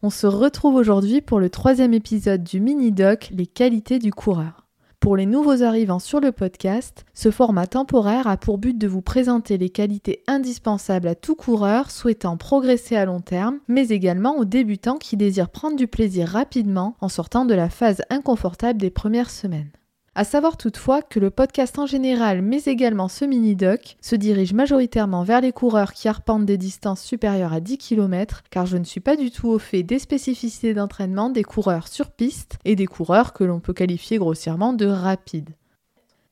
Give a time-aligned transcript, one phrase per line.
[0.00, 4.68] On se retrouve aujourd'hui pour le troisième épisode du mini-doc Les qualités du coureur.
[5.00, 9.02] Pour les nouveaux arrivants sur le podcast, ce format temporaire a pour but de vous
[9.02, 14.44] présenter les qualités indispensables à tout coureur souhaitant progresser à long terme, mais également aux
[14.44, 19.30] débutants qui désirent prendre du plaisir rapidement en sortant de la phase inconfortable des premières
[19.30, 19.70] semaines.
[20.14, 25.22] À savoir toutefois que le podcast en général, mais également ce mini-doc, se dirige majoritairement
[25.22, 29.00] vers les coureurs qui arpentent des distances supérieures à 10 km, car je ne suis
[29.00, 33.32] pas du tout au fait des spécificités d'entraînement des coureurs sur piste et des coureurs
[33.32, 35.54] que l'on peut qualifier grossièrement de rapides.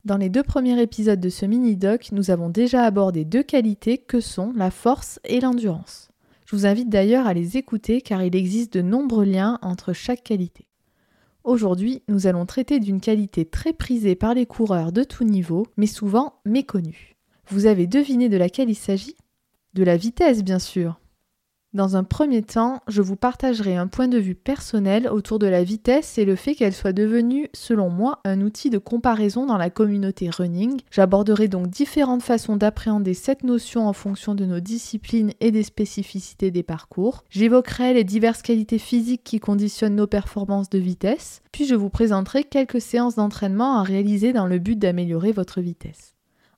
[0.04, 4.20] Dans les deux premiers épisodes de ce mini-doc, nous avons déjà abordé deux qualités que
[4.20, 6.10] sont la force et l'endurance.
[6.44, 10.22] Je vous invite d'ailleurs à les écouter car il existe de nombreux liens entre chaque
[10.22, 10.68] qualité.
[11.46, 15.86] Aujourd'hui, nous allons traiter d'une qualité très prisée par les coureurs de tout niveau, mais
[15.86, 17.14] souvent méconnue.
[17.50, 19.14] Vous avez deviné de laquelle il s'agit?
[19.72, 20.98] De la vitesse, bien sûr.
[21.76, 25.62] Dans un premier temps, je vous partagerai un point de vue personnel autour de la
[25.62, 29.68] vitesse et le fait qu'elle soit devenue, selon moi, un outil de comparaison dans la
[29.68, 30.80] communauté running.
[30.90, 36.50] J'aborderai donc différentes façons d'appréhender cette notion en fonction de nos disciplines et des spécificités
[36.50, 37.24] des parcours.
[37.28, 42.44] J'évoquerai les diverses qualités physiques qui conditionnent nos performances de vitesse, puis je vous présenterai
[42.44, 46.15] quelques séances d'entraînement à réaliser dans le but d'améliorer votre vitesse.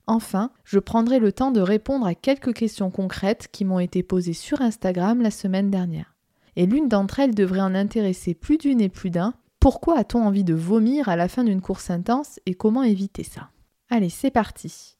[0.09, 4.33] Enfin, je prendrai le temps de répondre à quelques questions concrètes qui m'ont été posées
[4.33, 6.15] sur Instagram la semaine dernière.
[6.55, 9.35] Et l'une d'entre elles devrait en intéresser plus d'une et plus d'un.
[9.59, 13.51] Pourquoi a-t-on envie de vomir à la fin d'une course intense et comment éviter ça?
[13.91, 14.97] Allez, c'est parti.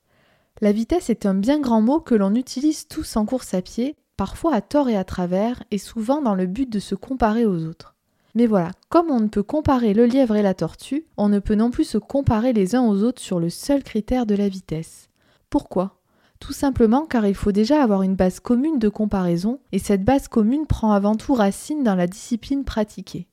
[0.62, 3.96] La vitesse est un bien grand mot que l'on utilise tous en course à pied,
[4.16, 7.66] parfois à tort et à travers, et souvent dans le but de se comparer aux
[7.66, 7.96] autres.
[8.35, 11.56] Mais voilà, comme on ne peut comparer le lièvre et la tortue, on ne peut
[11.56, 15.09] non plus se comparer les uns aux autres sur le seul critère de la vitesse.
[15.50, 16.00] Pourquoi?
[16.39, 20.28] Tout simplement car il faut déjà avoir une base commune de comparaison, et cette base
[20.28, 23.28] commune prend avant tout racine dans la discipline pratiquée.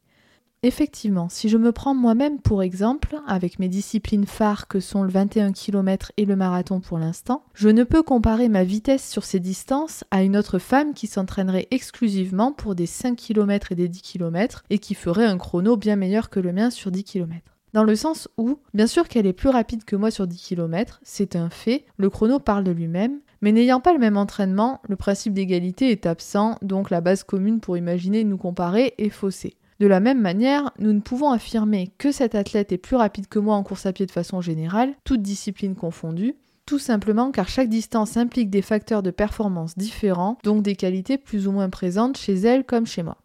[0.62, 5.10] Effectivement, si je me prends moi-même pour exemple, avec mes disciplines phares que sont le
[5.10, 9.38] 21 km et le marathon pour l'instant, je ne peux comparer ma vitesse sur ces
[9.38, 14.02] distances à une autre femme qui s'entraînerait exclusivement pour des 5 km et des 10
[14.02, 17.42] km et qui ferait un chrono bien meilleur que le mien sur 10 km.
[17.74, 21.00] Dans le sens où, bien sûr qu'elle est plus rapide que moi sur 10 km,
[21.02, 24.96] c'est un fait, le chrono parle de lui-même, mais n'ayant pas le même entraînement, le
[24.96, 29.56] principe d'égalité est absent, donc la base commune pour imaginer nous comparer est faussée.
[29.78, 33.38] De la même manière, nous ne pouvons affirmer que cet athlète est plus rapide que
[33.38, 37.68] moi en course à pied de façon générale, toutes disciplines confondues, tout simplement car chaque
[37.68, 42.34] distance implique des facteurs de performance différents, donc des qualités plus ou moins présentes chez
[42.34, 43.18] elle comme chez moi.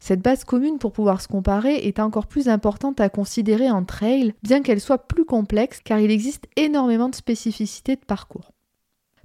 [0.00, 4.34] Cette base commune pour pouvoir se comparer est encore plus importante à considérer en trail,
[4.42, 8.50] bien qu'elle soit plus complexe car il existe énormément de spécificités de parcours.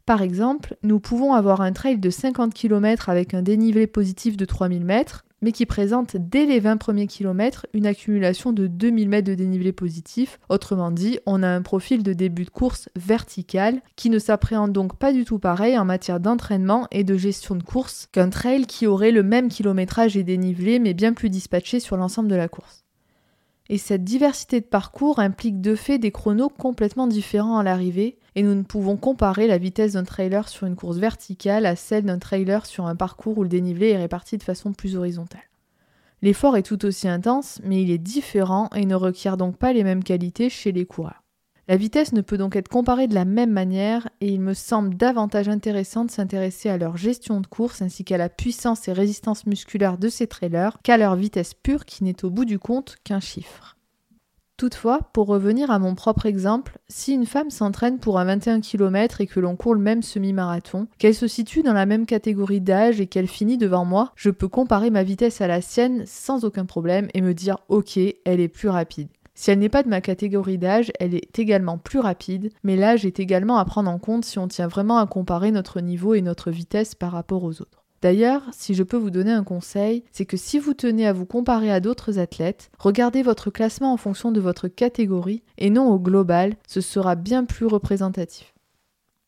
[0.05, 4.45] Par exemple, nous pouvons avoir un trail de 50 km avec un dénivelé positif de
[4.45, 9.27] 3000 mètres, mais qui présente dès les 20 premiers kilomètres une accumulation de 2000 mètres
[9.27, 10.39] de dénivelé positif.
[10.49, 14.97] Autrement dit, on a un profil de début de course vertical qui ne s'appréhende donc
[14.97, 18.87] pas du tout pareil en matière d'entraînement et de gestion de course qu'un trail qui
[18.87, 22.86] aurait le même kilométrage et dénivelé mais bien plus dispatché sur l'ensemble de la course.
[23.69, 28.43] Et cette diversité de parcours implique de fait des chronos complètement différents à l'arrivée, et
[28.43, 32.19] nous ne pouvons comparer la vitesse d'un trailer sur une course verticale à celle d'un
[32.19, 35.41] trailer sur un parcours où le dénivelé est réparti de façon plus horizontale.
[36.21, 39.83] L'effort est tout aussi intense, mais il est différent et ne requiert donc pas les
[39.83, 41.23] mêmes qualités chez les coureurs.
[41.69, 44.95] La vitesse ne peut donc être comparée de la même manière et il me semble
[44.95, 49.45] davantage intéressant de s'intéresser à leur gestion de course ainsi qu'à la puissance et résistance
[49.45, 53.19] musculaire de ces trailers qu'à leur vitesse pure qui n'est au bout du compte qu'un
[53.19, 53.77] chiffre.
[54.55, 59.21] Toutefois, pour revenir à mon propre exemple, si une femme s'entraîne pour un 21 km
[59.21, 62.99] et que l'on court le même semi-marathon, qu'elle se situe dans la même catégorie d'âge
[62.99, 66.65] et qu'elle finit devant moi, je peux comparer ma vitesse à la sienne sans aucun
[66.65, 69.09] problème et me dire ok, elle est plus rapide.
[69.39, 73.05] Si elle n'est pas de ma catégorie d'âge, elle est également plus rapide, mais l'âge
[73.05, 76.23] est également à prendre en compte si on tient vraiment à comparer notre niveau et
[76.23, 77.85] notre vitesse par rapport aux autres.
[78.01, 81.27] D'ailleurs, si je peux vous donner un conseil, c'est que si vous tenez à vous
[81.27, 85.99] comparer à d'autres athlètes, regardez votre classement en fonction de votre catégorie et non au
[85.99, 88.55] global, ce sera bien plus représentatif.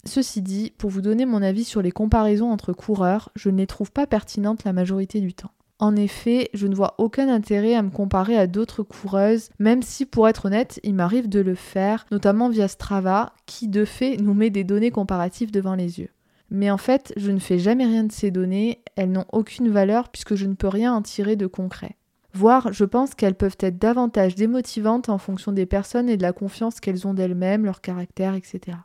[0.05, 3.67] Ceci dit, pour vous donner mon avis sur les comparaisons entre coureurs, je ne les
[3.67, 5.51] trouve pas pertinentes la majorité du temps.
[5.79, 10.05] En effet, je ne vois aucun intérêt à me comparer à d'autres coureuses, même si
[10.05, 14.33] pour être honnête, il m'arrive de le faire, notamment via Strava, qui de fait nous
[14.33, 16.09] met des données comparatives devant les yeux.
[16.51, 20.09] Mais en fait, je ne fais jamais rien de ces données, elles n'ont aucune valeur
[20.09, 21.95] puisque je ne peux rien en tirer de concret.
[22.33, 26.33] Voire, je pense qu'elles peuvent être davantage démotivantes en fonction des personnes et de la
[26.33, 28.77] confiance qu'elles ont d'elles-mêmes, leur caractère, etc.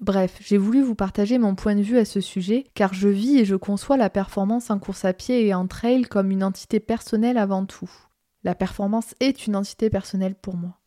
[0.00, 3.38] Bref, j'ai voulu vous partager mon point de vue à ce sujet, car je vis
[3.38, 6.80] et je conçois la performance en course à pied et en trail comme une entité
[6.80, 7.90] personnelle avant tout.
[8.42, 10.78] La performance est une entité personnelle pour moi.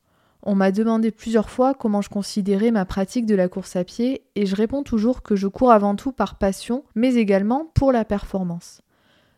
[0.41, 4.25] On m'a demandé plusieurs fois comment je considérais ma pratique de la course à pied
[4.33, 8.05] et je réponds toujours que je cours avant tout par passion, mais également pour la
[8.05, 8.81] performance.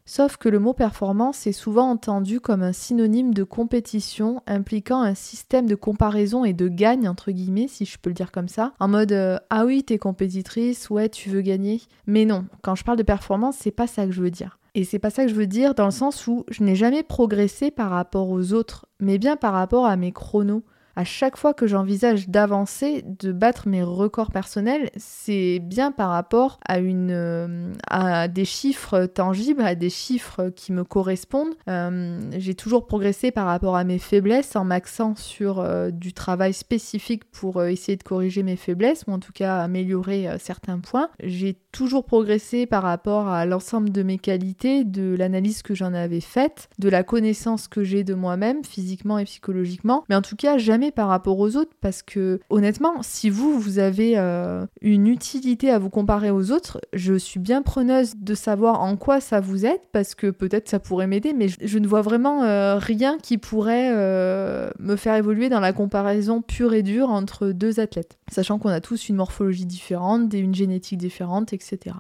[0.07, 5.15] Sauf que le mot performance est souvent entendu comme un synonyme de compétition impliquant un
[5.15, 8.73] système de comparaison et de gagne, entre guillemets, si je peux le dire comme ça,
[8.79, 11.81] en mode euh, ah oui, t'es compétitrice, ouais, tu veux gagner.
[12.05, 14.59] Mais non, quand je parle de performance, c'est pas ça que je veux dire.
[14.75, 17.01] Et c'est pas ça que je veux dire dans le sens où je n'ai jamais
[17.01, 20.63] progressé par rapport aux autres, mais bien par rapport à mes chronos
[20.95, 26.59] à chaque fois que j'envisage d'avancer, de battre mes records personnels, c'est bien par rapport
[26.67, 31.53] à, une, euh, à des chiffres tangibles, à des chiffres qui me correspondent.
[31.69, 36.53] Euh, j'ai toujours progressé par rapport à mes faiblesses en m'axant sur euh, du travail
[36.53, 41.09] spécifique pour essayer de corriger mes faiblesses ou en tout cas améliorer certains points.
[41.21, 46.21] J'ai toujours progressé par rapport à l'ensemble de mes qualités, de l'analyse que j'en avais
[46.21, 50.57] faite, de la connaissance que j'ai de moi-même, physiquement et psychologiquement, mais en tout cas
[50.57, 55.71] jamais par rapport aux autres, parce que honnêtement, si vous, vous avez euh, une utilité
[55.71, 59.65] à vous comparer aux autres, je suis bien preneuse de savoir en quoi ça vous
[59.65, 63.37] aide, parce que peut-être ça pourrait m'aider, mais je, ne vois vraiment euh, rien qui
[63.37, 68.59] pourrait euh, me faire évoluer dans la comparaison pure et dure entre deux athlètes, sachant
[68.59, 71.95] qu'on a tous une morphologie différente, une génétique différente, etc.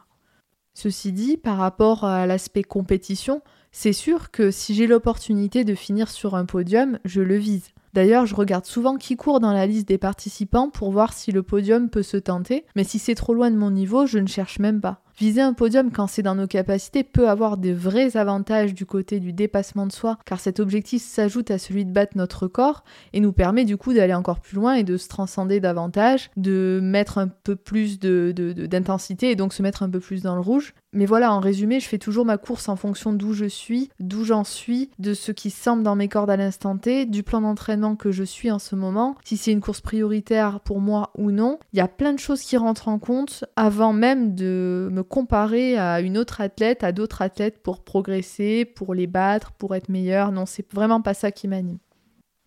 [0.73, 3.41] Ceci dit, par rapport à l'aspect compétition,
[3.71, 7.71] c'est sûr que si j'ai l'opportunité de finir sur un podium, je le vise.
[7.95, 11.43] D'ailleurs, je regarde souvent qui court dans la liste des participants pour voir si le
[11.43, 14.59] podium peut se tenter, mais si c'est trop loin de mon niveau, je ne cherche
[14.59, 15.04] même pas.
[15.17, 19.21] Viser un podium quand c'est dans nos capacités peut avoir des vrais avantages du côté
[19.21, 22.83] du dépassement de soi, car cet objectif s'ajoute à celui de battre notre corps
[23.13, 26.81] et nous permet du coup d'aller encore plus loin et de se transcender davantage, de
[26.83, 30.41] mettre un peu plus d'intensité de, et donc se mettre un peu plus dans le
[30.41, 30.73] rouge.
[30.95, 34.23] Mais voilà, en résumé, je fais toujours ma course en fonction d'où je suis, d'où
[34.23, 37.97] j'en suis, de ce qui semble dans mes cordes à l'instant T, du plan d'entraînement
[37.97, 41.59] que je suis en ce moment, si c'est une course prioritaire pour moi ou non.
[41.73, 45.77] Il y a plein de choses qui rentrent en compte avant même de me comparer
[45.77, 50.31] à une autre athlète, à d'autres athlètes pour progresser, pour les battre, pour être meilleur.
[50.31, 51.77] Non, c'est vraiment pas ça qui m'anime.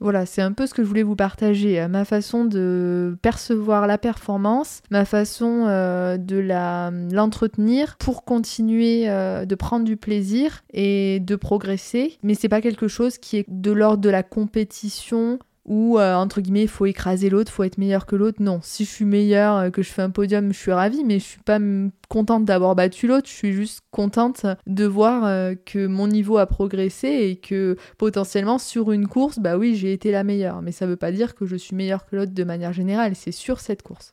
[0.01, 3.89] Voilà, c'est un peu ce que je voulais vous partager, euh, ma façon de percevoir
[3.89, 6.37] la performance, ma façon euh, de
[7.13, 12.17] l'entretenir pour continuer euh, de prendre du plaisir et de progresser.
[12.23, 16.63] Mais c'est pas quelque chose qui est de l'ordre de la compétition ou entre guillemets
[16.63, 18.43] il faut écraser l'autre, faut être meilleur que l'autre.
[18.43, 21.25] Non, si je suis meilleur, que je fais un podium, je suis ravie, mais je
[21.25, 21.59] suis pas
[22.09, 26.47] contente d'avoir battu l'autre, je suis juste contente de voir euh, que mon niveau a
[26.47, 30.63] progressé et que potentiellement sur une course, bah oui, j'ai été la meilleure.
[30.63, 33.33] Mais ça veut pas dire que je suis meilleure que l'autre de manière générale, c'est
[33.33, 34.13] sur cette course.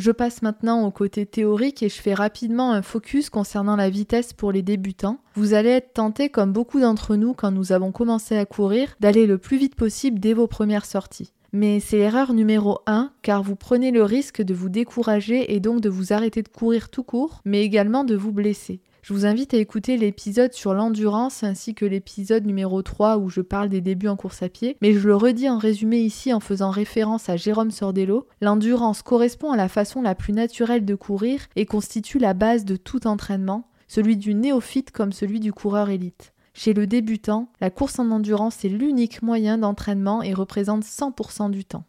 [0.00, 4.32] Je passe maintenant au côté théorique et je fais rapidement un focus concernant la vitesse
[4.32, 5.18] pour les débutants.
[5.34, 9.26] Vous allez être tenté, comme beaucoup d'entre nous quand nous avons commencé à courir, d'aller
[9.26, 11.34] le plus vite possible dès vos premières sorties.
[11.52, 15.82] Mais c'est l'erreur numéro 1 car vous prenez le risque de vous décourager et donc
[15.82, 18.80] de vous arrêter de courir tout court, mais également de vous blesser.
[19.02, 23.40] Je vous invite à écouter l'épisode sur l'endurance ainsi que l'épisode numéro 3 où je
[23.40, 26.40] parle des débuts en course à pied, mais je le redis en résumé ici en
[26.40, 28.26] faisant référence à Jérôme Sordello.
[28.42, 32.76] L'endurance correspond à la façon la plus naturelle de courir et constitue la base de
[32.76, 36.34] tout entraînement, celui du néophyte comme celui du coureur élite.
[36.52, 41.64] Chez le débutant, la course en endurance est l'unique moyen d'entraînement et représente 100% du
[41.64, 41.84] temps.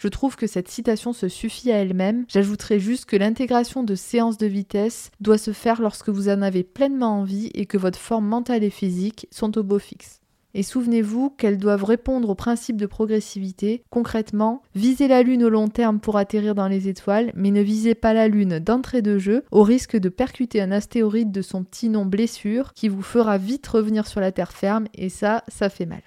[0.00, 2.24] Je trouve que cette citation se suffit à elle-même.
[2.26, 6.64] J'ajouterai juste que l'intégration de séances de vitesse doit se faire lorsque vous en avez
[6.64, 10.20] pleinement envie et que votre forme mentale et physique sont au beau fixe.
[10.54, 13.84] Et souvenez-vous qu'elles doivent répondre au principe de progressivité.
[13.90, 17.94] Concrètement, visez la Lune au long terme pour atterrir dans les étoiles, mais ne visez
[17.94, 21.90] pas la Lune d'entrée de jeu au risque de percuter un astéroïde de son petit
[21.90, 25.84] nom blessure qui vous fera vite revenir sur la terre ferme et ça, ça fait
[25.86, 26.00] mal.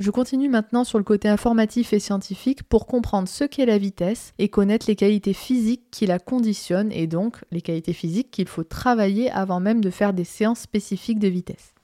[0.00, 4.32] Je continue maintenant sur le côté informatif et scientifique pour comprendre ce qu'est la vitesse
[4.38, 8.62] et connaître les qualités physiques qui la conditionnent et donc les qualités physiques qu'il faut
[8.62, 11.74] travailler avant même de faire des séances spécifiques de vitesse.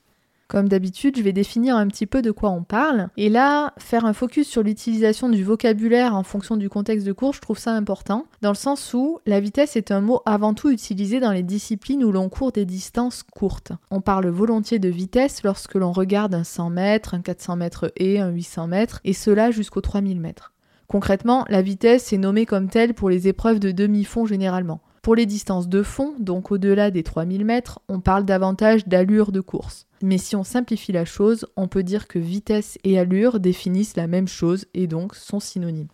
[0.49, 3.09] Comme d'habitude, je vais définir un petit peu de quoi on parle.
[3.17, 7.33] Et là, faire un focus sur l'utilisation du vocabulaire en fonction du contexte de cours,
[7.33, 10.71] je trouve ça important, dans le sens où la vitesse est un mot avant tout
[10.71, 13.73] utilisé dans les disciplines où l'on court des distances courtes.
[13.91, 18.21] On parle volontiers de vitesse lorsque l'on regarde un 100 mètres, un 400 mètres et
[18.21, 20.53] un 800 mètres, et cela jusqu'aux 3000 mètres.
[20.89, 24.81] Concrètement, la vitesse est nommée comme telle pour les épreuves de demi-fond généralement.
[25.05, 29.43] Pour les distances de fond, donc au-delà des 3000 mètres, on parle davantage d'allure de
[29.43, 29.87] course.
[30.01, 34.07] Mais si on simplifie la chose, on peut dire que vitesse et allure définissent la
[34.07, 35.91] même chose et donc sont synonymes.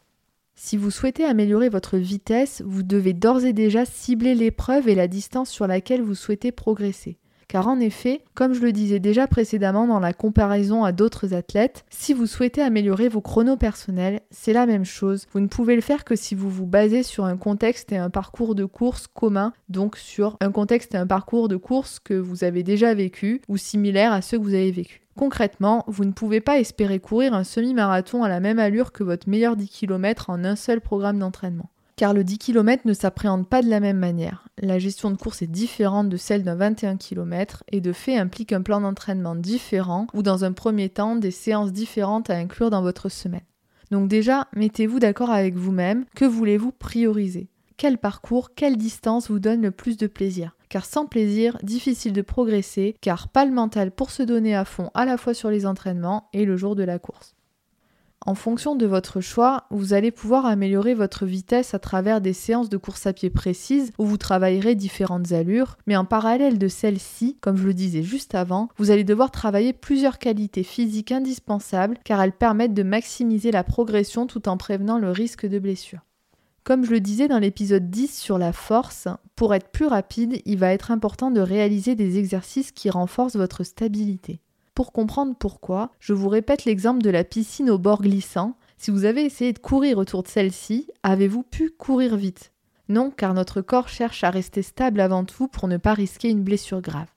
[0.54, 5.08] Si vous souhaitez améliorer votre vitesse, vous devez d'ores et déjà cibler l'épreuve et la
[5.08, 7.18] distance sur laquelle vous souhaitez progresser.
[7.50, 11.84] Car en effet, comme je le disais déjà précédemment dans la comparaison à d'autres athlètes,
[11.90, 15.26] si vous souhaitez améliorer vos chronos personnels, c'est la même chose.
[15.32, 18.08] Vous ne pouvez le faire que si vous vous basez sur un contexte et un
[18.08, 22.44] parcours de course commun, donc sur un contexte et un parcours de course que vous
[22.44, 25.00] avez déjà vécu ou similaires à ceux que vous avez vécu.
[25.16, 29.28] Concrètement, vous ne pouvez pas espérer courir un semi-marathon à la même allure que votre
[29.28, 31.68] meilleur 10 km en un seul programme d'entraînement
[32.00, 34.48] car le 10 km ne s'appréhende pas de la même manière.
[34.56, 38.54] La gestion de course est différente de celle d'un 21 km et de fait implique
[38.54, 42.80] un plan d'entraînement différent ou dans un premier temps des séances différentes à inclure dans
[42.80, 43.44] votre semaine.
[43.90, 47.50] Donc déjà, mettez-vous d'accord avec vous-même, que voulez-vous prioriser?
[47.76, 50.56] Quel parcours, quelle distance vous donne le plus de plaisir?
[50.70, 54.88] Car sans plaisir, difficile de progresser, car pas le mental pour se donner à fond
[54.94, 57.34] à la fois sur les entraînements et le jour de la course.
[58.26, 62.68] En fonction de votre choix, vous allez pouvoir améliorer votre vitesse à travers des séances
[62.68, 67.38] de course à pied précises où vous travaillerez différentes allures, mais en parallèle de celles-ci,
[67.40, 72.20] comme je le disais juste avant, vous allez devoir travailler plusieurs qualités physiques indispensables car
[72.20, 76.00] elles permettent de maximiser la progression tout en prévenant le risque de blessure.
[76.62, 80.58] Comme je le disais dans l'épisode 10 sur la force, pour être plus rapide, il
[80.58, 84.40] va être important de réaliser des exercices qui renforcent votre stabilité.
[84.80, 88.56] Pour comprendre pourquoi, je vous répète l'exemple de la piscine au bord glissant.
[88.78, 92.54] Si vous avez essayé de courir autour de celle-ci, avez-vous pu courir vite?
[92.88, 96.44] Non, car notre corps cherche à rester stable avant tout pour ne pas risquer une
[96.44, 97.12] blessure grave.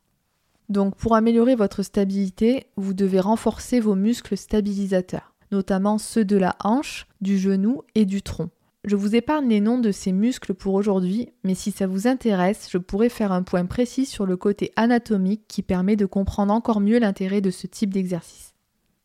[0.67, 6.58] Donc pour améliorer votre stabilité, vous devez renforcer vos muscles stabilisateurs, notamment ceux de la
[6.65, 8.50] hanche, du genou et du tronc.
[8.86, 12.68] Je vous épargne les noms de ces muscles pour aujourd'hui, mais si ça vous intéresse,
[12.70, 16.82] je pourrais faire un point précis sur le côté anatomique qui permet de comprendre encore
[16.82, 18.54] mieux l'intérêt de ce type d'exercice.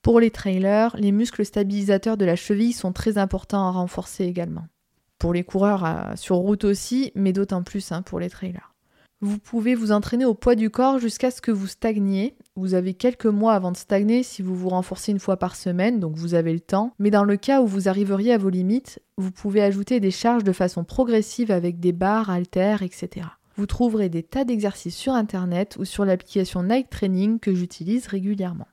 [0.02, 4.66] Pour les trailers, les muscles stabilisateurs de la cheville sont très importants à renforcer également.
[5.16, 8.67] Pour les coureurs euh, sur route aussi, mais d'autant plus hein, pour les trailers.
[9.20, 12.36] Vous pouvez vous entraîner au poids du corps jusqu'à ce que vous stagniez.
[12.54, 15.98] Vous avez quelques mois avant de stagner si vous vous renforcez une fois par semaine,
[15.98, 16.92] donc vous avez le temps.
[17.00, 20.44] Mais dans le cas où vous arriveriez à vos limites, vous pouvez ajouter des charges
[20.44, 23.26] de façon progressive avec des barres, haltères, etc.
[23.56, 28.68] Vous trouverez des tas d'exercices sur Internet ou sur l'application Nike Training que j'utilise régulièrement.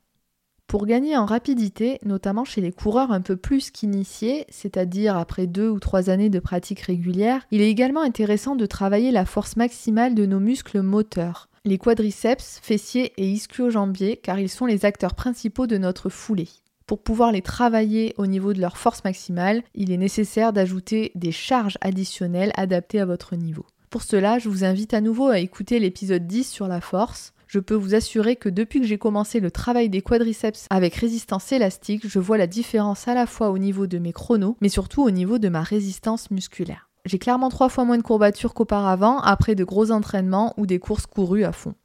[0.68, 5.70] Pour gagner en rapidité, notamment chez les coureurs un peu plus qu'initiés, c'est-à-dire après deux
[5.70, 10.16] ou trois années de pratique régulière, il est également intéressant de travailler la force maximale
[10.16, 15.68] de nos muscles moteurs, les quadriceps, fessiers et ischio-jambiers, car ils sont les acteurs principaux
[15.68, 16.50] de notre foulée.
[16.88, 21.32] Pour pouvoir les travailler au niveau de leur force maximale, il est nécessaire d'ajouter des
[21.32, 23.66] charges additionnelles adaptées à votre niveau.
[23.90, 27.62] Pour cela, je vous invite à nouveau à écouter l'épisode 10 sur la force, je
[27.62, 32.06] peux vous assurer que depuis que j'ai commencé le travail des quadriceps avec résistance élastique,
[32.06, 35.10] je vois la différence à la fois au niveau de mes chronos, mais surtout au
[35.10, 36.90] niveau de ma résistance musculaire.
[37.06, 41.06] J'ai clairement trois fois moins de courbatures qu'auparavant après de gros entraînements ou des courses
[41.06, 41.76] courues à fond.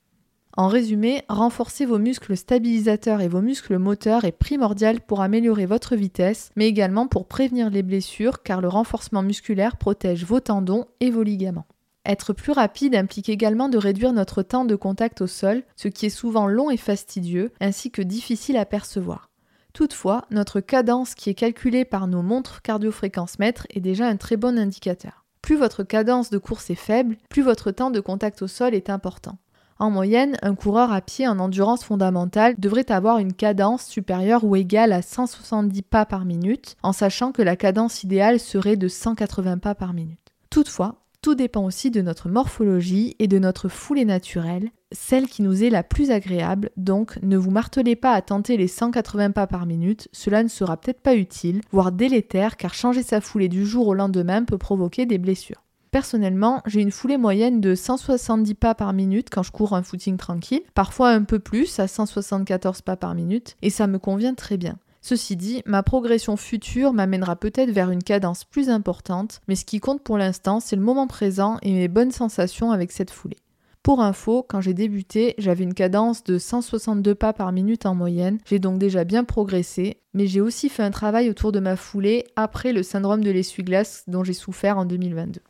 [0.57, 5.95] En résumé, renforcer vos muscles stabilisateurs et vos muscles moteurs est primordial pour améliorer votre
[5.95, 11.12] vitesse, mais également pour prévenir les blessures car le renforcement musculaire protège vos tendons et
[11.12, 11.67] vos ligaments.
[12.07, 16.07] Être plus rapide implique également de réduire notre temps de contact au sol, ce qui
[16.07, 19.30] est souvent long et fastidieux, ainsi que difficile à percevoir.
[19.73, 24.37] Toutefois, notre cadence qui est calculée par nos montres cardiofréquence mètres est déjà un très
[24.37, 25.25] bon indicateur.
[25.42, 28.90] Plus votre cadence de course est faible, plus votre temps de contact au sol est
[28.90, 29.38] important.
[29.78, 34.54] En moyenne, un coureur à pied en endurance fondamentale devrait avoir une cadence supérieure ou
[34.54, 39.57] égale à 170 pas par minute, en sachant que la cadence idéale serait de 180
[39.57, 40.19] pas par minute.
[40.50, 45.62] Toutefois, tout dépend aussi de notre morphologie et de notre foulée naturelle, celle qui nous
[45.62, 49.67] est la plus agréable, donc ne vous martelez pas à tenter les 180 pas par
[49.67, 53.89] minute, cela ne sera peut-être pas utile, voire délétère car changer sa foulée du jour
[53.89, 55.62] au lendemain peut provoquer des blessures.
[55.91, 60.17] Personnellement, j'ai une foulée moyenne de 170 pas par minute quand je cours un footing
[60.17, 64.57] tranquille, parfois un peu plus, à 174 pas par minute, et ça me convient très
[64.57, 64.79] bien.
[65.02, 69.80] Ceci dit, ma progression future m'amènera peut-être vers une cadence plus importante, mais ce qui
[69.80, 73.38] compte pour l'instant, c'est le moment présent et mes bonnes sensations avec cette foulée.
[73.83, 78.38] Pour info, quand j'ai débuté, j'avais une cadence de 162 pas par minute en moyenne.
[78.45, 82.25] J'ai donc déjà bien progressé, mais j'ai aussi fait un travail autour de ma foulée
[82.37, 85.40] après le syndrome de l'essuie-glace dont j'ai souffert en 2022.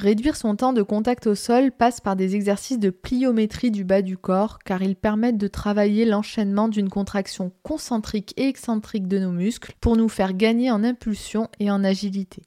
[0.00, 4.00] Réduire son temps de contact au sol passe par des exercices de pliométrie du bas
[4.00, 9.30] du corps car ils permettent de travailler l'enchaînement d'une contraction concentrique et excentrique de nos
[9.30, 12.40] muscles pour nous faire gagner en impulsion et en agilité.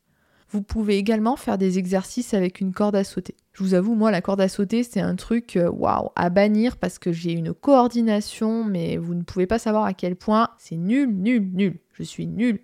[0.53, 3.35] Vous pouvez également faire des exercices avec une corde à sauter.
[3.53, 6.77] Je vous avoue, moi, la corde à sauter, c'est un truc, euh, waouh, à bannir
[6.77, 10.77] parce que j'ai une coordination, mais vous ne pouvez pas savoir à quel point c'est
[10.77, 11.79] nul, nul, nul.
[11.93, 12.59] Je suis nul.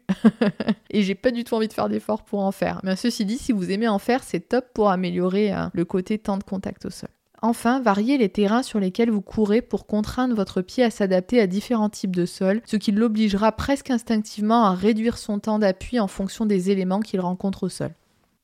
[0.91, 2.79] et j'ai pas du tout envie de faire d'efforts pour en faire.
[2.84, 6.19] Mais ceci dit, si vous aimez en faire, c'est top pour améliorer euh, le côté
[6.19, 7.10] temps de contact au sol.
[7.41, 11.48] Enfin, variez les terrains sur lesquels vous courez pour contraindre votre pied à s'adapter à
[11.48, 16.08] différents types de sol, ce qui l'obligera presque instinctivement à réduire son temps d'appui en
[16.08, 17.91] fonction des éléments qu'il rencontre au sol.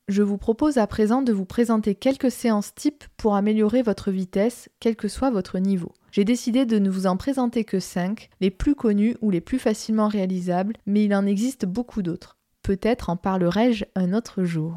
[0.08, 4.70] Je vous propose à présent de vous présenter quelques séances types pour améliorer votre vitesse,
[4.80, 5.94] quel que soit votre niveau.
[6.12, 9.58] J'ai décidé de ne vous en présenter que 5, les plus connus ou les plus
[9.58, 12.38] facilement réalisables, mais il en existe beaucoup d'autres.
[12.62, 14.76] Peut-être en parlerai-je un autre jour.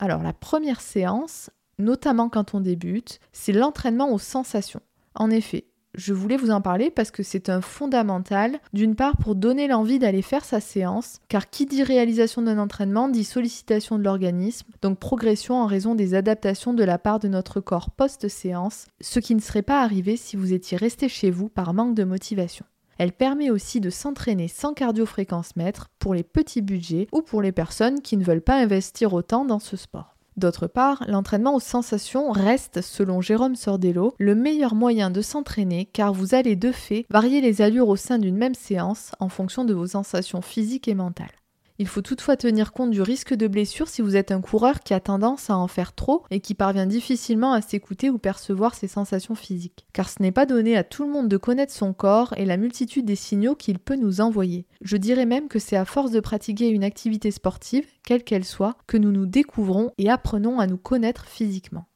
[0.00, 4.80] Alors la première séance, notamment quand on débute, c'est l'entraînement aux sensations.
[5.14, 5.66] En effet,
[5.96, 9.98] je voulais vous en parler parce que c'est un fondamental, d'une part pour donner l'envie
[9.98, 14.98] d'aller faire sa séance, car qui dit réalisation d'un entraînement dit sollicitation de l'organisme, donc
[14.98, 19.40] progression en raison des adaptations de la part de notre corps post-séance, ce qui ne
[19.40, 22.66] serait pas arrivé si vous étiez resté chez vous par manque de motivation.
[22.98, 27.52] Elle permet aussi de s'entraîner sans cardio-fréquence mètre pour les petits budgets ou pour les
[27.52, 30.13] personnes qui ne veulent pas investir autant dans ce sport.
[30.36, 36.12] D'autre part, l'entraînement aux sensations reste, selon Jérôme Sordello, le meilleur moyen de s'entraîner car
[36.12, 39.74] vous allez de fait varier les allures au sein d'une même séance en fonction de
[39.74, 41.43] vos sensations physiques et mentales.
[41.78, 44.94] Il faut toutefois tenir compte du risque de blessure si vous êtes un coureur qui
[44.94, 48.86] a tendance à en faire trop et qui parvient difficilement à s'écouter ou percevoir ses
[48.86, 49.84] sensations physiques.
[49.92, 52.58] Car ce n'est pas donné à tout le monde de connaître son corps et la
[52.58, 54.66] multitude des signaux qu'il peut nous envoyer.
[54.82, 58.76] Je dirais même que c'est à force de pratiquer une activité sportive, quelle qu'elle soit,
[58.86, 61.86] que nous nous découvrons et apprenons à nous connaître physiquement.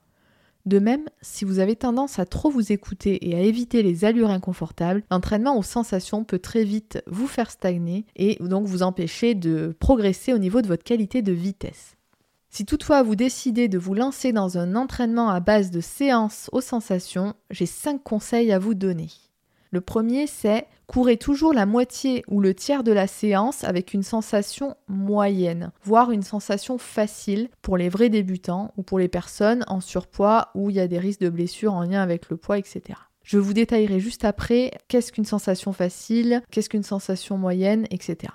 [0.68, 4.28] De même, si vous avez tendance à trop vous écouter et à éviter les allures
[4.28, 9.74] inconfortables, l'entraînement aux sensations peut très vite vous faire stagner et donc vous empêcher de
[9.80, 11.96] progresser au niveau de votre qualité de vitesse.
[12.50, 16.60] Si toutefois vous décidez de vous lancer dans un entraînement à base de séances aux
[16.60, 19.08] sensations, j'ai 5 conseils à vous donner.
[19.70, 24.02] Le premier, c'est courez toujours la moitié ou le tiers de la séance avec une
[24.02, 29.80] sensation moyenne, voire une sensation facile pour les vrais débutants ou pour les personnes en
[29.80, 32.98] surpoids où il y a des risques de blessures en lien avec le poids, etc.
[33.22, 38.32] Je vous détaillerai juste après qu'est-ce qu'une sensation facile, qu'est-ce qu'une sensation moyenne, etc.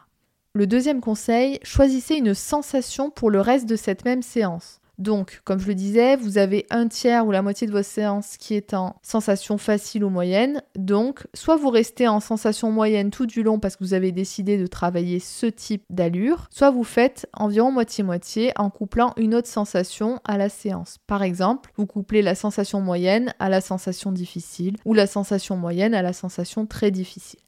[0.54, 4.82] Le deuxième conseil, choisissez une sensation pour le reste de cette même séance.
[4.98, 8.38] Donc, comme je le disais, vous avez un tiers ou la moitié de vos séances
[8.38, 10.62] qui est en sensation facile ou moyenne.
[10.76, 14.58] Donc, soit vous restez en sensation moyenne tout du long parce que vous avez décidé
[14.58, 20.20] de travailler ce type d'allure, soit vous faites environ moitié-moitié en couplant une autre sensation
[20.26, 20.98] à la séance.
[21.08, 25.94] Par exemple, vous couplez la sensation moyenne à la sensation difficile ou la sensation moyenne
[25.94, 27.40] à la sensation très difficile.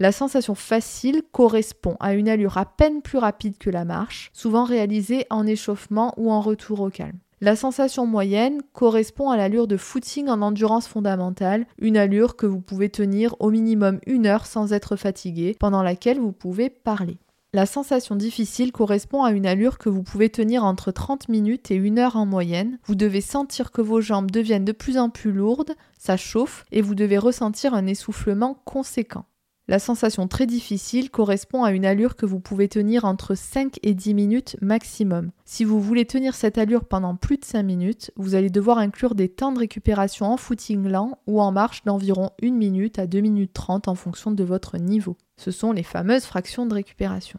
[0.00, 4.64] La sensation facile correspond à une allure à peine plus rapide que la marche, souvent
[4.64, 7.18] réalisée en échauffement ou en retour au calme.
[7.42, 12.62] La sensation moyenne correspond à l'allure de footing en endurance fondamentale, une allure que vous
[12.62, 17.18] pouvez tenir au minimum une heure sans être fatigué, pendant laquelle vous pouvez parler.
[17.52, 21.78] La sensation difficile correspond à une allure que vous pouvez tenir entre 30 minutes et
[21.78, 22.78] 1 heure en moyenne.
[22.84, 26.80] Vous devez sentir que vos jambes deviennent de plus en plus lourdes, ça chauffe, et
[26.80, 29.26] vous devez ressentir un essoufflement conséquent.
[29.70, 33.94] La sensation très difficile correspond à une allure que vous pouvez tenir entre 5 et
[33.94, 35.30] 10 minutes maximum.
[35.44, 39.14] Si vous voulez tenir cette allure pendant plus de 5 minutes, vous allez devoir inclure
[39.14, 43.20] des temps de récupération en footing lent ou en marche d'environ 1 minute à 2
[43.20, 45.16] minutes 30 en fonction de votre niveau.
[45.36, 47.38] Ce sont les fameuses fractions de récupération.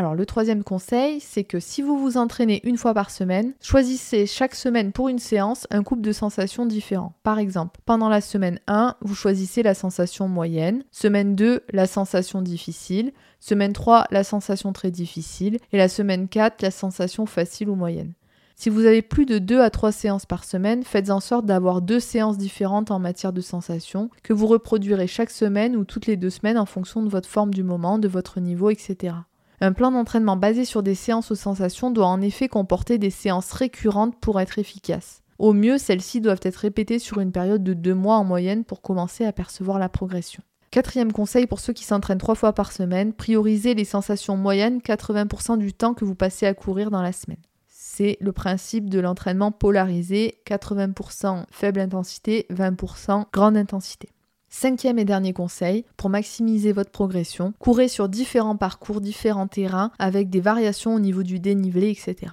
[0.00, 4.24] Alors le troisième conseil, c'est que si vous vous entraînez une fois par semaine, choisissez
[4.24, 7.12] chaque semaine pour une séance un couple de sensations différents.
[7.22, 12.40] Par exemple, pendant la semaine 1, vous choisissez la sensation moyenne, semaine 2, la sensation
[12.40, 17.74] difficile, semaine 3, la sensation très difficile, et la semaine 4, la sensation facile ou
[17.74, 18.14] moyenne.
[18.56, 21.82] Si vous avez plus de 2 à 3 séances par semaine, faites en sorte d'avoir
[21.82, 26.16] deux séances différentes en matière de sensations, que vous reproduirez chaque semaine ou toutes les
[26.16, 29.16] deux semaines en fonction de votre forme du moment, de votre niveau, etc.
[29.62, 33.52] Un plan d'entraînement basé sur des séances aux sensations doit en effet comporter des séances
[33.52, 35.22] récurrentes pour être efficace.
[35.38, 38.80] Au mieux, celles-ci doivent être répétées sur une période de deux mois en moyenne pour
[38.80, 40.42] commencer à percevoir la progression.
[40.70, 45.58] Quatrième conseil pour ceux qui s'entraînent trois fois par semaine, priorisez les sensations moyennes 80%
[45.58, 47.40] du temps que vous passez à courir dans la semaine.
[47.68, 54.08] c'est le principe de l'entraînement polarisé, 80% faible intensité, 20% grande intensité.
[54.52, 60.28] Cinquième et dernier conseil, pour maximiser votre progression, courez sur différents parcours, différents terrains, avec
[60.28, 62.32] des variations au niveau du dénivelé, etc.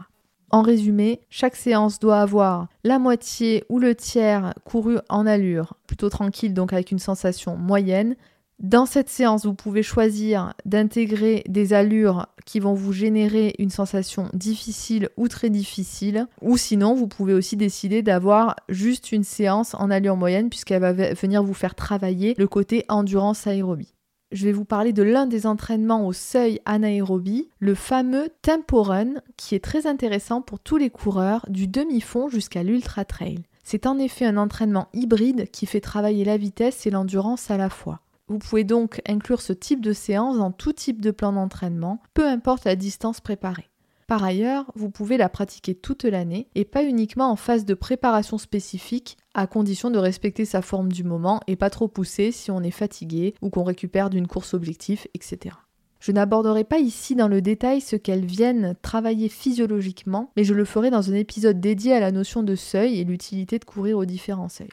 [0.49, 6.09] En résumé, chaque séance doit avoir la moitié ou le tiers couru en allure, plutôt
[6.09, 8.15] tranquille, donc avec une sensation moyenne,
[8.59, 14.29] dans cette séance, vous pouvez choisir d'intégrer des allures qui vont vous générer une sensation
[14.33, 19.91] difficile ou très difficile, ou sinon vous pouvez aussi décider d'avoir juste une séance en
[19.91, 23.93] allure moyenne puisqu'elle va venir vous faire travailler le côté endurance aérobie.
[24.31, 29.13] Je vais vous parler de l'un des entraînements au seuil anaérobie, le fameux tempo run,
[29.37, 33.43] qui est très intéressant pour tous les coureurs du demi-fond jusqu'à l'ultra trail.
[33.63, 37.69] C'est en effet un entraînement hybride qui fait travailler la vitesse et l'endurance à la
[37.69, 38.01] fois.
[38.27, 42.27] Vous pouvez donc inclure ce type de séance dans tout type de plan d'entraînement, peu
[42.27, 43.69] importe la distance préparée.
[44.07, 48.37] Par ailleurs, vous pouvez la pratiquer toute l'année et pas uniquement en phase de préparation
[48.37, 52.61] spécifique, à condition de respecter sa forme du moment et pas trop pousser si on
[52.63, 55.55] est fatigué ou qu'on récupère d'une course objectif, etc.
[55.99, 60.65] Je n'aborderai pas ici dans le détail ce qu'elles viennent travailler physiologiquement, mais je le
[60.65, 64.05] ferai dans un épisode dédié à la notion de seuil et l'utilité de courir aux
[64.05, 64.69] différents seuils.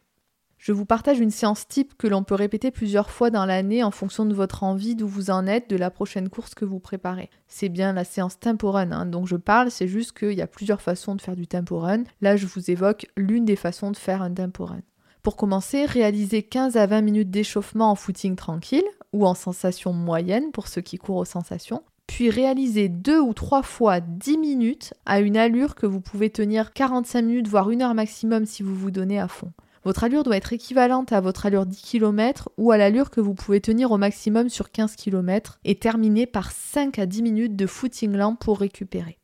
[0.64, 3.90] Je vous partage une séance type que l'on peut répéter plusieurs fois dans l'année en
[3.90, 7.28] fonction de votre envie, d'où vous en êtes, de la prochaine course que vous préparez.
[7.48, 10.46] C'est bien la séance tempo run hein, dont je parle, c'est juste qu'il y a
[10.46, 12.04] plusieurs façons de faire du tempo run.
[12.22, 14.80] Là, je vous évoque l'une des façons de faire un tempo run.
[15.22, 20.50] Pour commencer, réalisez 15 à 20 minutes d'échauffement en footing tranquille ou en sensation moyenne
[20.50, 21.82] pour ceux qui courent aux sensations.
[22.06, 26.72] Puis réalisez deux ou trois fois 10 minutes à une allure que vous pouvez tenir
[26.72, 29.52] 45 minutes voire une heure maximum si vous vous donnez à fond.
[29.84, 33.34] Votre allure doit être équivalente à votre allure 10 km ou à l'allure que vous
[33.34, 37.66] pouvez tenir au maximum sur 15 km et terminer par 5 à 10 minutes de
[37.66, 39.18] footing lent pour récupérer.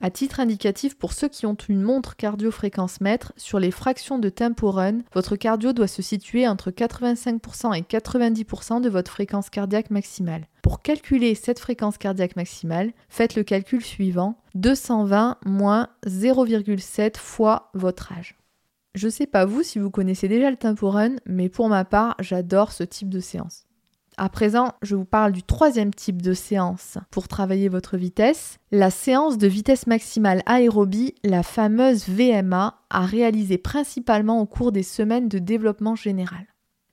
[0.00, 4.28] À titre indicatif, pour ceux qui ont une montre cardio-fréquence mètre, sur les fractions de
[4.28, 9.90] tempo run, votre cardio doit se situer entre 85% et 90% de votre fréquence cardiaque
[9.90, 10.46] maximale.
[10.62, 18.12] Pour calculer cette fréquence cardiaque maximale, faites le calcul suivant 220 moins 0,7 fois votre
[18.12, 18.36] âge.
[18.96, 22.16] Je sais pas vous si vous connaissez déjà le tempo run, mais pour ma part,
[22.18, 23.66] j'adore ce type de séance.
[24.16, 28.90] À présent, je vous parle du troisième type de séance pour travailler votre vitesse, la
[28.90, 35.28] séance de vitesse maximale aérobie, la fameuse VMA, à réaliser principalement au cours des semaines
[35.28, 36.46] de développement général.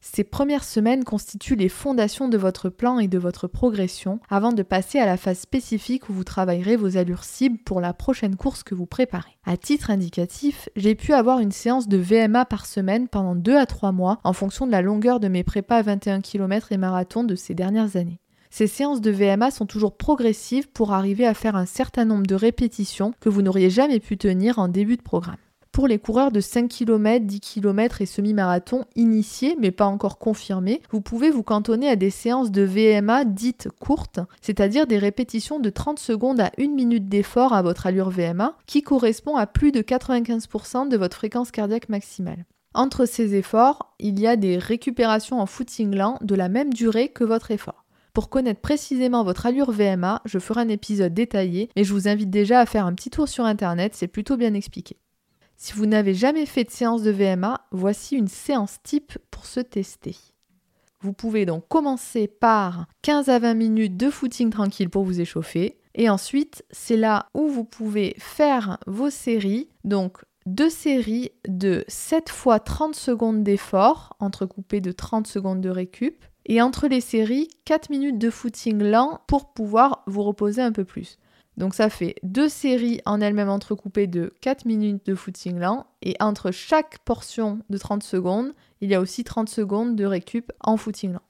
[0.05, 4.61] Ces premières semaines constituent les fondations de votre plan et de votre progression avant de
[4.61, 8.63] passer à la phase spécifique où vous travaillerez vos allures cibles pour la prochaine course
[8.63, 9.37] que vous préparez.
[9.45, 13.65] À titre indicatif, j'ai pu avoir une séance de VMA par semaine pendant 2 à
[13.65, 17.35] 3 mois en fonction de la longueur de mes prépas 21 km et marathon de
[17.35, 18.19] ces dernières années.
[18.49, 22.35] Ces séances de VMA sont toujours progressives pour arriver à faire un certain nombre de
[22.35, 25.37] répétitions que vous n'auriez jamais pu tenir en début de programme.
[25.73, 30.83] Pour les coureurs de 5 km, 10 km et semi-marathon initiés mais pas encore confirmés,
[30.91, 35.71] vous pouvez vous cantonner à des séances de VMA dites courtes, c'est-à-dire des répétitions de
[35.71, 39.81] 30 secondes à 1 minute d'effort à votre allure VMA, qui correspond à plus de
[39.81, 42.45] 95% de votre fréquence cardiaque maximale.
[42.75, 47.09] Entre ces efforts, il y a des récupérations en footing lent de la même durée
[47.09, 47.83] que votre effort.
[48.13, 52.29] Pour connaître précisément votre allure VMA, je ferai un épisode détaillé, mais je vous invite
[52.29, 54.97] déjà à faire un petit tour sur internet, c'est plutôt bien expliqué.
[55.63, 59.61] Si vous n'avez jamais fait de séance de VMA, voici une séance type pour se
[59.61, 60.13] tester.
[60.99, 65.77] Vous pouvez donc commencer par 15 à 20 minutes de footing tranquille pour vous échauffer.
[65.95, 69.69] Et ensuite, c'est là où vous pouvez faire vos séries.
[69.85, 76.25] Donc, deux séries de 7 fois 30 secondes d'effort, entrecoupées de 30 secondes de récup.
[76.45, 80.83] Et entre les séries, 4 minutes de footing lent pour pouvoir vous reposer un peu
[80.83, 81.19] plus.
[81.57, 85.85] Donc ça fait deux séries en elles-mêmes entrecoupées de 4 minutes de footing lent.
[86.01, 90.51] Et entre chaque portion de 30 secondes, il y a aussi 30 secondes de récup
[90.61, 91.21] en footing lent.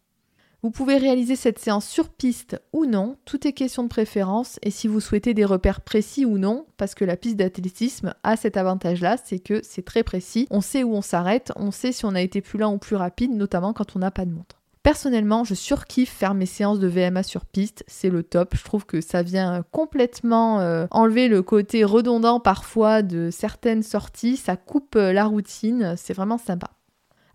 [0.63, 4.59] Vous pouvez réaliser cette séance sur piste ou non, tout est question de préférence.
[4.61, 8.37] Et si vous souhaitez des repères précis ou non, parce que la piste d'athlétisme a
[8.37, 12.05] cet avantage-là, c'est que c'est très précis, on sait où on s'arrête, on sait si
[12.05, 14.62] on a été plus lent ou plus rapide, notamment quand on n'a pas de montre.
[14.83, 18.53] Personnellement, je surkiffe faire mes séances de VMA sur piste, c'est le top.
[18.53, 24.35] Je trouve que ça vient complètement euh, enlever le côté redondant parfois de certaines sorties,
[24.35, 26.71] ça coupe euh, la routine, c'est vraiment sympa.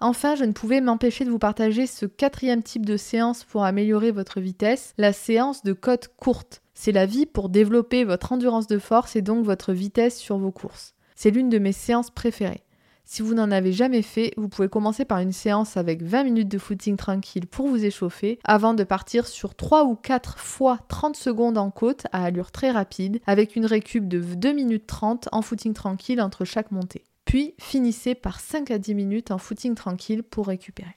[0.01, 4.11] Enfin, je ne pouvais m'empêcher de vous partager ce quatrième type de séance pour améliorer
[4.11, 6.61] votre vitesse, la séance de côte courte.
[6.75, 10.53] C'est la vie pour développer votre endurance de force et donc votre vitesse sur vos
[10.53, 10.95] courses.
[11.17, 12.63] C'est l'une de mes séances préférées.
[13.11, 16.49] Si vous n'en avez jamais fait, vous pouvez commencer par une séance avec 20 minutes
[16.51, 21.16] de footing tranquille pour vous échauffer avant de partir sur 3 ou 4 fois 30
[21.16, 25.40] secondes en côte à allure très rapide avec une récup de 2 minutes 30 en
[25.40, 27.07] footing tranquille entre chaque montée.
[27.25, 30.94] Puis finissez par 5 à 10 minutes en footing tranquille pour récupérer.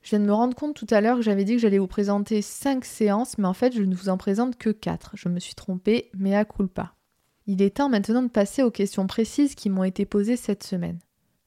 [0.00, 1.86] Je viens de me rendre compte tout à l'heure que j'avais dit que j'allais vous
[1.86, 5.10] présenter 5 séances, mais en fait je ne vous en présente que 4.
[5.12, 6.94] Je me suis trompée, mais à pas.
[7.46, 11.00] Il est temps maintenant de passer aux questions précises qui m'ont été posées cette semaine.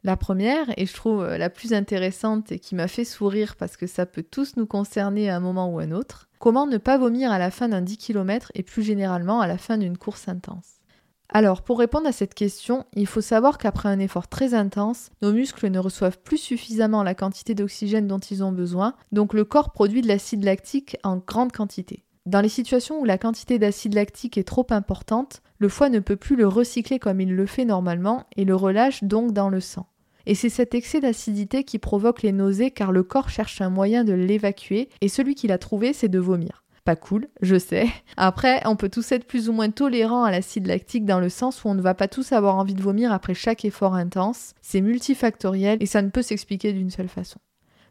[0.05, 3.77] La première, et je trouve euh, la plus intéressante et qui m'a fait sourire parce
[3.77, 6.97] que ça peut tous nous concerner à un moment ou un autre, comment ne pas
[6.97, 10.27] vomir à la fin d'un 10 km et plus généralement à la fin d'une course
[10.27, 10.81] intense?
[11.29, 15.31] Alors, pour répondre à cette question, il faut savoir qu'après un effort très intense, nos
[15.31, 19.71] muscles ne reçoivent plus suffisamment la quantité d'oxygène dont ils ont besoin, donc le corps
[19.71, 22.03] produit de l'acide lactique en grande quantité.
[22.25, 26.17] Dans les situations où la quantité d'acide lactique est trop importante, le foie ne peut
[26.17, 29.87] plus le recycler comme il le fait normalement et le relâche donc dans le sang.
[30.25, 34.03] Et c'est cet excès d'acidité qui provoque les nausées car le corps cherche un moyen
[34.03, 36.63] de l'évacuer et celui qu'il a trouvé c'est de vomir.
[36.85, 37.87] Pas cool, je sais.
[38.17, 41.63] Après, on peut tous être plus ou moins tolérants à l'acide lactique dans le sens
[41.63, 44.53] où on ne va pas tous avoir envie de vomir après chaque effort intense.
[44.61, 47.39] C'est multifactoriel et ça ne peut s'expliquer d'une seule façon.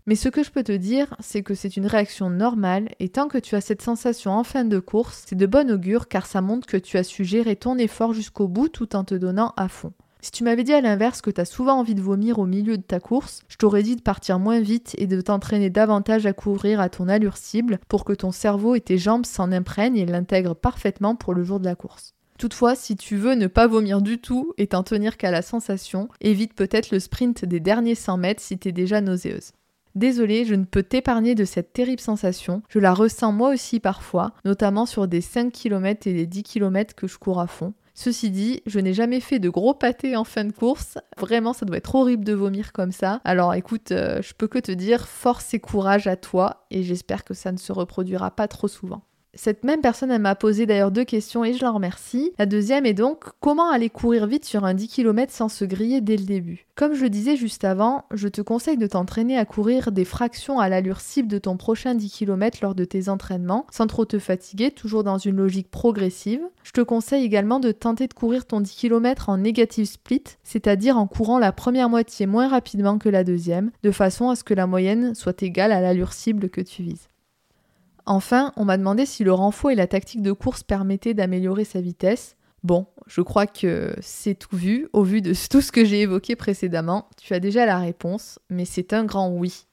[0.06, 3.28] Mais ce que je peux te dire, c'est que c'est une réaction normale et tant
[3.28, 6.40] que tu as cette sensation en fin de course, c'est de bon augure car ça
[6.40, 9.68] montre que tu as su gérer ton effort jusqu'au bout tout en te donnant à
[9.68, 9.92] fond.
[10.24, 12.76] Si tu m'avais dit à l'inverse que tu as souvent envie de vomir au milieu
[12.76, 16.32] de ta course, je t'aurais dit de partir moins vite et de t'entraîner davantage à
[16.32, 20.06] courir à ton allure cible pour que ton cerveau et tes jambes s'en imprègnent et
[20.06, 22.14] l'intègrent parfaitement pour le jour de la course.
[22.38, 26.08] Toutefois, si tu veux ne pas vomir du tout et t'en tenir qu'à la sensation,
[26.20, 29.50] évite peut-être le sprint des derniers 100 mètres si t'es déjà nauséeuse.
[29.96, 32.62] Désolée, je ne peux t'épargner de cette terrible sensation.
[32.68, 36.94] Je la ressens moi aussi parfois, notamment sur des 5 km et des 10 km
[36.94, 37.74] que je cours à fond.
[37.94, 40.98] Ceci dit, je n'ai jamais fait de gros pâtés en fin de course.
[41.18, 43.20] Vraiment, ça doit être horrible de vomir comme ça.
[43.24, 47.24] Alors écoute, euh, je peux que te dire force et courage à toi et j'espère
[47.24, 49.02] que ça ne se reproduira pas trop souvent.
[49.34, 52.32] Cette même personne, m'a posé d'ailleurs deux questions et je la remercie.
[52.38, 56.02] La deuxième est donc comment aller courir vite sur un 10 km sans se griller
[56.02, 56.66] dès le début?
[56.74, 60.60] Comme je le disais juste avant, je te conseille de t'entraîner à courir des fractions
[60.60, 64.18] à l'allure cible de ton prochain 10 km lors de tes entraînements, sans trop te
[64.18, 66.42] fatiguer, toujours dans une logique progressive.
[66.62, 70.98] Je te conseille également de tenter de courir ton 10 km en negative split, c'est-à-dire
[70.98, 74.54] en courant la première moitié moins rapidement que la deuxième, de façon à ce que
[74.54, 77.08] la moyenne soit égale à l'allure cible que tu vises.
[78.06, 81.80] Enfin, on m'a demandé si le renfort et la tactique de course permettaient d'améliorer sa
[81.80, 82.36] vitesse.
[82.62, 84.88] Bon, je crois que c'est tout vu.
[84.92, 88.64] Au vu de tout ce que j'ai évoqué précédemment, tu as déjà la réponse, mais
[88.64, 89.66] c'est un grand oui.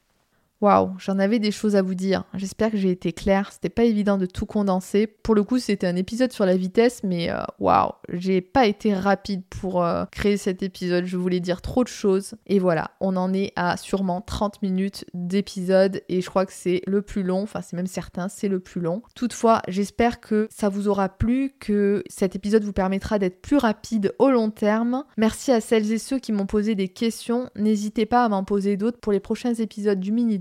[0.62, 2.26] Waouh, j'en avais des choses à vous dire.
[2.34, 3.52] J'espère que j'ai été claire.
[3.54, 5.08] C'était pas évident de tout condenser.
[5.08, 8.93] Pour le coup, c'était un épisode sur la vitesse, mais euh, waouh, j'ai pas été
[8.93, 11.06] rapide pour euh, créer cet épisode.
[11.06, 12.36] Je voulais dire trop de choses.
[12.45, 16.82] Et voilà, on en est à sûrement 30 minutes d'épisode et je crois que c'est
[16.86, 17.43] le plus long.
[17.43, 19.02] Enfin, c'est même certain, c'est le plus long.
[19.15, 24.13] Toutefois, j'espère que ça vous aura plu, que cet épisode vous permettra d'être plus rapide
[24.19, 25.06] au long terme.
[25.17, 27.50] Merci à celles et ceux qui m'ont posé des questions.
[27.56, 30.38] N'hésitez pas à m'en poser d'autres pour les prochains épisodes du mini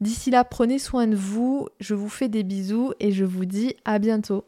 [0.00, 3.74] D'ici là, prenez soin de vous, je vous fais des bisous et je vous dis
[3.84, 4.44] à bientôt.